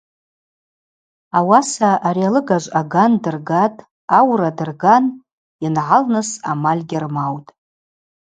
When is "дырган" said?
4.57-5.05